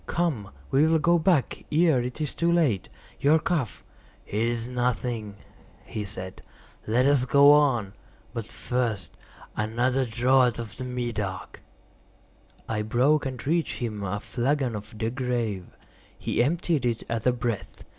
[0.07, 2.89] Come, we will go back ere it is too late.
[3.19, 3.83] Your cough—"
[4.25, 5.35] "It is nothing,"
[5.85, 6.41] he said;
[6.87, 7.93] "let us go on.
[8.33, 9.13] But first,
[9.55, 11.61] another draught of the Medoc."
[12.67, 15.67] I broke and reached him a flagon of De Grâve.
[16.17, 17.83] He emptied it at a breath.